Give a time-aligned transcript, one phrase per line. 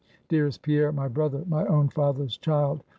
[0.29, 2.83] Dearest Pierre, my brother, my own father's child!